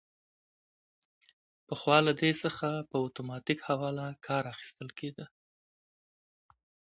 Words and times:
پخوا 1.67 1.97
له 2.07 2.11
دې 2.19 2.31
څخه 2.43 2.67
په 2.89 2.95
اتوماتیک 3.05 3.59
حواله 3.67 4.05
کار 4.25 4.43
اخیستل 4.53 4.89
کیده. 4.99 5.25